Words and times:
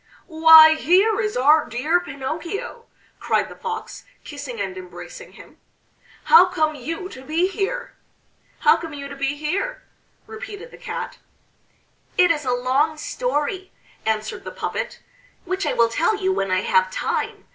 "Why 0.25 0.73
here 0.73 1.19
is 1.21 1.37
our 1.37 1.69
dear 1.69 1.99
Pinocchio!" 1.99 2.87
cried 3.19 3.49
the 3.49 3.55
Fox, 3.55 4.03
kissing 4.23 4.59
and 4.59 4.75
embracing 4.75 5.33
him. 5.33 5.59
"How 6.23 6.47
come 6.47 6.73
you 6.73 7.07
to 7.09 7.21
be 7.23 7.47
here?" 7.47 7.95
"How 8.61 8.77
come 8.77 8.95
you 8.95 9.07
to 9.07 9.15
be 9.15 9.35
here?" 9.35 9.83
repeated 10.25 10.71
the 10.71 10.77
Cat. 10.79 11.19
"It 12.17 12.31
is 12.31 12.45
a 12.45 12.51
long 12.51 12.97
story," 12.97 13.71
answered 14.03 14.43
the 14.43 14.49
puppet, 14.49 15.03
"which 15.45 15.67
I 15.67 15.73
will 15.73 15.89
tell 15.89 16.15
you 16.15 16.33
when 16.33 16.49
I 16.49 16.61
have 16.61 16.89
time. 16.89 17.45